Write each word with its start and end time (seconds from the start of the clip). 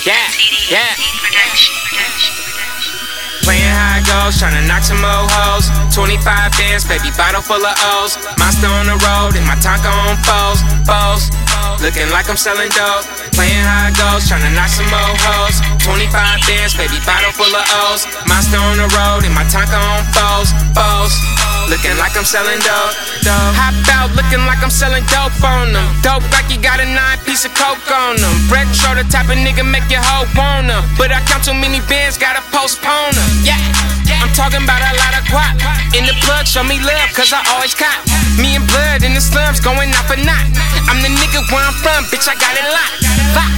Yeah, 0.00 0.16
yeah. 0.72 0.96
Playing 3.44 3.68
high 3.68 4.00
goals, 4.08 4.40
to 4.40 4.48
knock 4.64 4.80
some 4.80 4.96
more 4.96 5.28
hoes. 5.28 5.68
25 5.92 6.24
bands, 6.56 6.88
baby, 6.88 7.12
bottle 7.20 7.44
full 7.44 7.60
of 7.60 7.76
O's. 8.00 8.16
Monster 8.40 8.72
on 8.72 8.88
the 8.88 8.96
road, 8.96 9.36
and 9.36 9.44
my 9.44 9.60
Tonka 9.60 9.92
on 9.92 10.16
foes, 10.24 10.64
foes. 10.88 11.28
Looking 11.84 12.08
like 12.08 12.32
I'm 12.32 12.40
selling 12.40 12.72
dope. 12.72 13.04
Playing 13.36 13.60
high 13.60 13.92
goals, 13.92 14.24
to 14.32 14.40
knock 14.56 14.72
some 14.72 14.88
more 14.88 15.16
hoes. 15.20 15.60
25 15.84 16.48
bands, 16.48 16.72
baby, 16.80 16.96
bottle 17.04 17.36
full 17.36 17.52
of 17.52 17.66
O's. 17.84 18.08
Monster 18.24 18.56
on 18.56 18.80
the 18.80 18.88
road, 18.96 19.28
and 19.28 19.34
my 19.36 19.44
Tonka 19.52 19.76
on 19.76 20.00
foes, 20.16 20.48
foes. 20.72 21.39
Looking 21.70 21.94
like 22.02 22.18
I'm 22.18 22.26
selling 22.26 22.58
dope, 22.66 22.98
dope. 23.22 23.54
Hop 23.54 23.78
out, 23.94 24.10
looking 24.18 24.42
like 24.42 24.58
I'm 24.58 24.74
selling 24.74 25.06
dope 25.06 25.38
on 25.38 25.70
them. 25.70 25.86
Dope 26.02 26.26
like 26.34 26.50
you 26.50 26.58
got 26.58 26.82
a 26.82 26.84
nine 26.84 27.14
piece 27.22 27.46
of 27.46 27.54
coke 27.54 27.78
on 27.94 28.18
them. 28.18 28.34
Retro, 28.50 28.98
the 28.98 29.06
type 29.06 29.30
of 29.30 29.38
nigga 29.38 29.62
make 29.62 29.86
your 29.86 30.02
hoe 30.02 30.26
want 30.34 30.66
'em. 30.66 30.82
But 30.98 31.14
I 31.14 31.22
count 31.30 31.46
too 31.46 31.54
many 31.54 31.78
bands, 31.86 32.18
gotta 32.18 32.42
postpone 32.50 33.14
them. 33.14 33.30
Yeah, 33.46 33.62
I'm 34.18 34.34
talking 34.34 34.66
about 34.66 34.82
a 34.82 34.98
lot 34.98 35.14
of 35.14 35.22
guap. 35.30 35.54
In 35.94 36.10
the 36.10 36.14
plug, 36.26 36.42
show 36.50 36.66
me 36.66 36.82
love, 36.82 37.08
cause 37.14 37.30
I 37.30 37.38
always 37.54 37.74
cop. 37.78 38.02
Me 38.34 38.58
and 38.58 38.66
blood 38.66 39.06
in 39.06 39.14
the 39.14 39.22
slums, 39.22 39.62
going 39.62 39.94
out 39.94 40.10
for 40.10 40.18
knot. 40.18 40.42
I'm 40.90 40.98
the 41.06 41.12
nigga 41.22 41.38
where 41.54 41.62
I'm 41.62 41.76
from, 41.86 42.02
bitch, 42.10 42.26
I 42.26 42.34
got 42.34 42.50
it 42.58 42.66
locked. 42.66 42.98
Lock. 43.38 43.52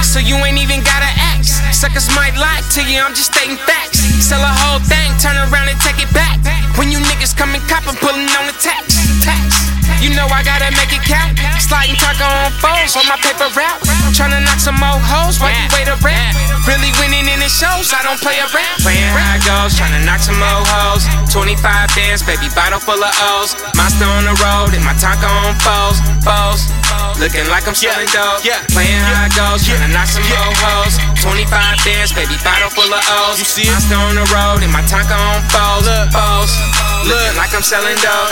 So 0.00 0.18
you 0.18 0.40
ain't 0.40 0.56
even 0.56 0.80
gotta 0.80 1.12
ask. 1.36 1.60
Suckers 1.70 2.08
might 2.16 2.32
lie 2.40 2.64
to 2.74 2.80
you, 2.88 3.04
I'm 3.04 3.12
just 3.12 3.28
stating 3.34 3.60
facts. 3.68 4.00
Sell 4.24 4.40
a 4.40 4.54
whole 4.64 4.80
thing, 4.88 5.12
turn 5.20 5.36
around 5.36 5.68
and 5.68 5.78
take 5.84 6.00
it 6.00 6.08
back. 6.16 6.40
When 6.78 6.87
gotta 10.68 10.76
make 10.76 10.92
it 10.92 11.04
count. 11.04 11.32
Sliding 11.60 11.96
taco 11.96 12.24
on 12.24 12.52
foes, 12.60 12.92
hold 12.92 13.08
my 13.08 13.16
paper 13.24 13.48
route. 13.56 13.80
Tryna 14.12 14.44
knock 14.44 14.60
some 14.60 14.76
more 14.76 15.00
hoes 15.00 15.40
while 15.40 15.52
you 15.52 15.66
wait 15.72 15.88
around. 15.88 16.32
Really 16.68 16.92
winning 17.00 17.28
in 17.28 17.40
the 17.40 17.48
shows, 17.48 17.92
I 17.92 18.04
don't 18.04 18.20
play 18.20 18.36
around. 18.36 18.76
Playing 18.84 19.08
high 19.12 19.40
goals, 19.44 19.72
tryna 19.76 20.04
knock 20.04 20.20
some 20.20 20.36
more 20.36 20.64
hoes. 20.68 21.04
25 21.32 21.60
bands, 21.96 22.20
baby, 22.22 22.48
bottle 22.52 22.80
full 22.80 23.00
of 23.00 23.12
O's. 23.36 23.56
Monster 23.76 24.08
on 24.08 24.24
the 24.28 24.36
road, 24.44 24.76
and 24.76 24.84
my 24.84 24.92
taco 25.00 25.28
on 25.28 25.56
foes, 25.64 26.00
foes. 26.24 26.68
Looking 27.16 27.48
like 27.50 27.66
I'm 27.66 27.74
selling 27.74 28.08
dope. 28.12 28.44
yeah, 28.44 28.62
Playing 28.70 29.02
high 29.02 29.32
goals, 29.34 29.64
tryna 29.64 29.90
knock 29.92 30.08
some 30.08 30.24
more 30.28 30.52
hoes. 30.60 31.00
25 31.24 31.48
bands, 31.84 32.12
baby, 32.12 32.36
bottle 32.44 32.70
full 32.70 32.88
of 32.88 33.02
O's. 33.24 33.40
You 33.40 33.48
see 33.48 33.66
it? 33.66 33.72
Monster 33.72 33.96
on 33.96 34.14
the 34.16 34.26
road, 34.30 34.60
and 34.62 34.72
my 34.72 34.84
taco 34.84 35.16
on 35.16 35.40
foes. 35.48 35.57
Look. 37.08 37.36
Like 37.40 37.54
I'm 37.54 37.62
selling 37.62 37.96
dope. 38.04 38.28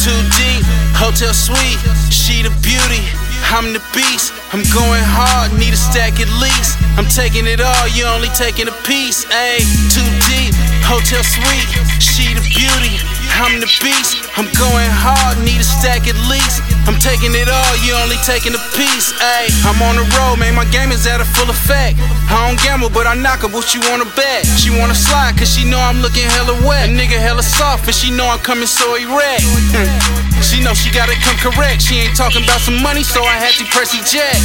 Too 0.00 0.16
deep, 0.38 0.64
hotel 0.96 1.34
suite, 1.34 1.80
she 2.08 2.42
the 2.42 2.50
beauty. 2.64 3.04
I'm 3.52 3.72
the 3.72 3.82
beast. 3.94 4.32
I'm 4.52 4.64
going 4.72 5.04
hard, 5.04 5.52
need 5.58 5.74
a 5.74 5.76
stack 5.76 6.18
at 6.18 6.30
least. 6.40 6.78
I'm 6.96 7.06
taking 7.06 7.46
it 7.46 7.60
all, 7.60 7.86
you 7.92 8.06
only 8.06 8.28
taking 8.32 8.68
a 8.68 8.76
piece. 8.88 9.26
Ayy, 9.28 9.66
too 9.92 10.06
deep, 10.30 10.54
hotel 10.86 11.22
suite, 11.26 11.70
she 11.98 12.30
the 12.32 12.42
beauty. 12.46 12.94
I'm 13.36 13.60
the 13.60 13.68
beast. 13.84 14.16
I'm 14.38 14.48
going 14.56 14.88
hard, 14.88 15.36
need 15.44 15.60
a 15.60 15.66
stack 15.66 16.08
at 16.08 16.16
least. 16.30 16.64
I'm 16.88 16.96
taking 16.96 17.34
it 17.36 17.50
all, 17.50 17.74
you 17.84 17.92
only 18.00 18.16
taking 18.24 18.54
a 18.54 18.62
piece. 18.72 19.12
Ayy, 19.12 19.52
I'm 19.66 19.76
on 19.82 20.00
the 20.00 20.06
road, 20.16 20.40
man, 20.40 20.54
my 20.54 20.64
game 20.72 20.88
is 20.94 21.04
at 21.04 21.20
a 21.20 21.28
full 21.36 21.50
effect. 21.50 21.98
I 22.32 22.48
don't 22.48 22.60
gamble, 22.62 22.88
but 22.88 23.04
I 23.04 23.12
knock 23.12 23.44
her, 23.44 23.50
what 23.50 23.74
you 23.74 23.82
wanna 23.90 24.08
bet? 24.16 24.46
She 24.56 24.70
wanna 24.72 24.96
slide, 24.96 25.36
cause 25.36 25.52
she 25.52 25.68
know 25.68 25.78
I'm 25.78 26.00
looking 26.00 26.24
hella 26.24 26.56
wet. 26.64 26.88
A 26.88 26.92
nigga 26.92 27.18
hella 27.18 27.42
soft, 27.42 27.84
and 27.86 27.94
she 27.94 28.10
know 28.10 28.24
I'm 28.24 28.40
coming 28.40 28.70
so 28.70 28.94
erect. 28.94 29.44
She 30.44 30.60
know 30.62 30.74
she 30.74 30.92
gotta 30.92 31.16
come 31.24 31.36
correct. 31.40 31.80
She 31.80 31.96
ain't 31.96 32.14
talking 32.14 32.44
about 32.44 32.60
some 32.60 32.82
money, 32.82 33.02
so 33.02 33.24
I 33.24 33.40
had 33.40 33.56
to 33.56 33.64
press 33.72 33.96
eject. 33.96 34.36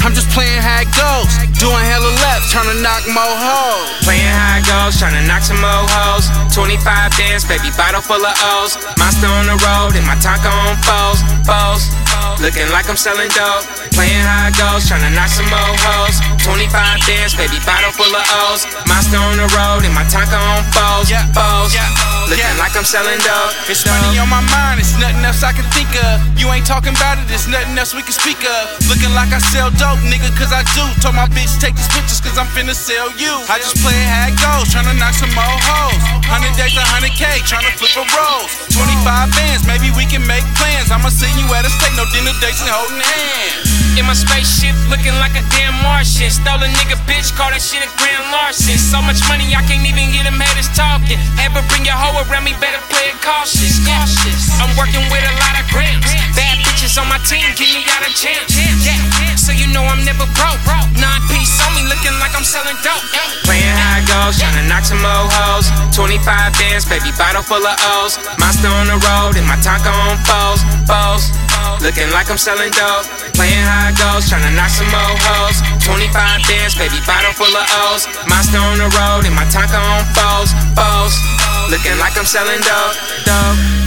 I'm 0.00 0.14
just 0.14 0.30
playing 0.30 0.62
how 0.62 0.80
it 0.80 0.90
goes. 0.96 1.28
Doing 1.58 1.84
hella 1.84 2.08
left, 2.24 2.48
trying 2.48 2.70
to 2.72 2.78
knock 2.80 3.04
more 3.10 3.36
hoes. 3.36 3.90
Playing 4.06 4.32
goals, 4.70 4.94
tryna 4.94 5.26
knock 5.26 5.42
some 5.42 5.58
more 5.58 5.84
hoes. 5.90 6.30
25 6.54 6.86
bands, 7.18 7.42
baby, 7.44 7.70
bottle 7.74 8.00
full 8.00 8.22
of 8.22 8.36
O's. 8.54 8.78
Monster 8.98 9.26
on 9.26 9.50
the 9.50 9.58
road, 9.66 9.98
and 9.98 10.06
my 10.06 10.14
taco 10.22 10.48
on 10.48 10.78
foes. 10.86 11.20
Looking 12.50 12.74
like 12.74 12.90
I'm 12.90 12.98
selling 12.98 13.30
dope. 13.30 13.62
Playing 13.94 14.26
high 14.26 14.50
goals, 14.58 14.82
tryna 14.90 15.14
knock 15.14 15.30
some 15.30 15.46
more 15.46 15.70
hoes. 15.86 16.18
25 16.42 16.66
bands, 17.06 17.30
baby, 17.38 17.62
bottle 17.62 17.94
full 17.94 18.10
of 18.10 18.26
O's. 18.50 18.66
Monster 18.90 19.22
on 19.22 19.38
the 19.38 19.46
road, 19.54 19.86
and 19.86 19.94
my 19.94 20.02
taco 20.10 20.34
on 20.34 20.66
foes, 20.74 21.06
Yeah, 21.06 21.30
foes. 21.30 21.70
Looking 22.26 22.58
like 22.58 22.74
I'm 22.74 22.82
selling 22.82 23.22
dope. 23.22 23.54
It's 23.70 23.86
money 23.86 24.18
on 24.18 24.26
my 24.26 24.42
mind, 24.50 24.82
it's 24.82 24.98
nothing 24.98 25.22
else 25.22 25.46
I 25.46 25.54
can 25.54 25.62
think 25.70 25.94
of. 25.94 26.18
You 26.34 26.50
ain't 26.50 26.66
talking 26.66 26.90
about 26.90 27.22
it, 27.22 27.30
it's 27.30 27.46
nothing 27.46 27.78
else 27.78 27.94
we 27.94 28.02
can 28.02 28.14
speak 28.18 28.42
of. 28.42 28.62
Looking 28.90 29.14
like 29.14 29.30
I 29.30 29.38
sell 29.38 29.70
dope, 29.78 30.02
nigga, 30.02 30.34
cause 30.34 30.50
I 30.50 30.66
do. 30.74 30.82
Told 30.98 31.14
my 31.14 31.30
bitch 31.30 31.54
take 31.62 31.78
these 31.78 31.90
pictures, 31.94 32.18
cause 32.18 32.34
I'm 32.34 32.50
finna 32.50 32.74
sell 32.74 33.14
you. 33.14 33.30
I 33.46 33.62
just 33.62 33.78
play 33.78 33.94
it 33.94 34.10
how 34.10 34.26
it 34.26 34.34
goes, 34.42 34.74
tryna 34.74 34.98
knock 34.98 35.14
some 35.14 35.30
more 35.38 35.58
hoes. 35.70 36.02
100 36.26 36.58
days, 36.58 36.74
100K, 36.74 37.46
tryna 37.46 37.70
flip 37.78 37.94
a 37.94 38.02
rose. 38.10 38.50
25 38.74 39.34
bands, 39.38 39.62
maybe 39.70 39.94
we 39.94 40.02
can 40.06 40.19
steak, 42.10 42.40
dates 42.42 42.60
and 42.60 42.70
holding 42.70 42.98
hands. 42.98 43.98
In 43.98 44.06
my 44.06 44.14
spaceship, 44.14 44.74
looking 44.90 45.14
like 45.18 45.34
a 45.38 45.44
damn 45.54 45.74
Martian. 45.82 46.30
Stole 46.30 46.62
a 46.62 46.68
nigga 46.78 46.98
bitch, 47.06 47.34
call 47.34 47.50
that 47.50 47.62
shit 47.62 47.82
a 47.82 47.90
grand 47.98 48.22
larceny. 48.30 48.78
So 48.78 49.02
much 49.02 49.18
money, 49.26 49.50
I 49.54 49.62
can't 49.66 49.82
even 49.82 50.10
get 50.14 50.26
them 50.26 50.38
haters 50.38 50.70
talking. 50.74 51.18
Ever 51.42 51.62
bring 51.70 51.86
your 51.86 51.98
hoe 51.98 52.22
around 52.26 52.46
me, 52.46 52.54
better 52.58 52.80
play 52.90 53.10
it 53.10 53.18
cautious. 53.22 53.82
Cautious. 53.82 54.50
I'm 54.62 54.70
working 54.78 55.02
with 55.10 55.22
a 55.22 55.34
lot 55.42 55.54
of 55.58 55.66
grams. 55.70 56.06
Bad 56.38 56.62
bitches 56.62 56.94
on 56.98 57.06
my 57.10 57.18
team, 57.26 57.44
give 57.58 57.70
me 57.70 57.82
out 57.90 58.06
a 58.06 58.10
chance. 58.14 58.54
Yeah, 58.54 59.34
so 59.34 59.50
you 59.50 59.66
know 59.74 59.82
I'm 59.82 60.02
never 60.06 60.26
broke. 60.38 60.62
Nine 60.94 61.22
piece 61.30 61.58
on 61.66 61.74
me, 61.74 61.82
looking 61.90 62.14
like 62.22 62.34
I'm 62.34 62.46
selling 62.46 62.78
dope. 62.86 63.04
Playing 63.42 63.74
high 63.74 64.06
goals, 64.06 64.38
to 64.38 64.62
knock 64.70 64.86
some 64.86 65.02
more 65.02 65.26
hoes. 65.42 65.66
25 65.92 66.22
bands, 66.56 66.86
baby, 66.86 67.10
bottle 67.18 67.42
full 67.42 67.62
of 67.62 67.76
O's. 67.98 68.16
Monster 68.38 68.70
on 68.70 68.86
the 68.86 68.98
road, 69.02 69.34
and 69.34 69.46
my 69.50 69.58
taco 69.60 69.90
on 69.90 70.16
foes, 70.24 70.62
foes. 70.86 71.49
Looking 71.80 72.12
like 72.12 72.30
I'm 72.30 72.36
selling 72.36 72.70
dope. 72.76 73.08
Playing 73.32 73.64
high 73.64 73.96
goals, 73.96 74.28
tryna 74.28 74.52
knock 74.52 74.68
some 74.68 74.88
more 74.92 75.16
hoes. 75.16 75.64
25 75.80 76.12
bands, 76.44 76.76
baby, 76.76 77.00
bottle 77.08 77.32
full 77.32 77.48
of 77.48 77.66
O's. 77.88 78.04
Monster 78.28 78.60
on 78.60 78.76
the 78.76 78.88
road, 79.00 79.24
and 79.24 79.34
my 79.34 79.48
taco 79.48 79.80
on 79.80 80.04
foes, 80.12 80.52
foes. 80.76 81.16
Looking 81.72 81.96
like 81.96 82.18
I'm 82.20 82.28
selling 82.28 82.60
dope, 82.60 82.96
dope. 83.24 83.79